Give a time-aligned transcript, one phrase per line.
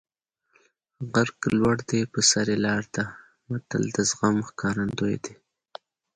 [1.11, 3.03] غر که لوړ دی په سر یې لاره ده
[3.49, 5.33] متل د زغم ښکارندوی دی